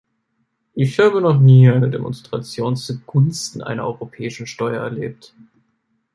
[0.73, 5.35] Ich habe noch nie eine Demonstration zugunsten einer europäischen Steuer erlebt.